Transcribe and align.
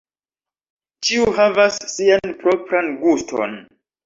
Ĉiu 1.07 1.27
havas 1.39 1.77
sian 1.93 2.35
propran 2.41 2.91
guston. 3.05 3.57